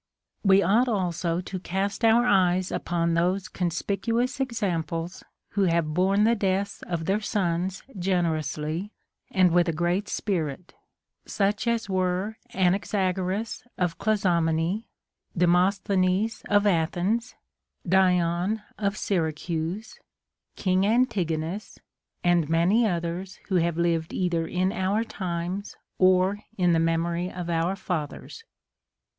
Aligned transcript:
33. 0.41 0.57
We 0.57 0.63
ought 0.63 0.87
also 0.87 1.41
to 1.41 1.59
cast 1.59 2.03
our 2.03 2.25
eyes 2.25 2.71
upon 2.71 3.13
those 3.13 3.47
conspic 3.47 4.01
uous 4.07 4.39
examples 4.39 5.23
who 5.49 5.65
have 5.65 5.93
borne 5.93 6.23
the 6.23 6.33
deaths 6.33 6.81
of 6.87 7.05
their 7.05 7.19
sons 7.19 7.83
generously 7.95 8.91
and 9.29 9.51
with 9.51 9.69
a 9.69 9.71
great 9.71 10.09
spirit; 10.09 10.73
such 11.27 11.67
as 11.67 11.87
were 11.87 12.37
Anaxa 12.55 13.13
goras 13.13 13.61
of 13.77 13.99
Clazomenae, 13.99 14.85
Demosthenes 15.37 16.41
of 16.49 16.65
Athens, 16.65 17.35
Dion 17.87 18.63
of 18.79 18.97
Syracuse, 18.97 19.99
King 20.55 20.83
Antigonus, 20.83 21.77
and 22.23 22.49
many 22.49 22.87
others 22.87 23.39
who 23.49 23.57
have 23.57 23.77
lived 23.77 24.13
either 24.13 24.47
in 24.47 24.71
our 24.71 25.03
times 25.03 25.75
or 25.99 26.39
in 26.57 26.73
the 26.73 26.79
memory 26.79 27.31
of 27.31 27.51
our 27.51 27.75
fathers. 27.75 28.43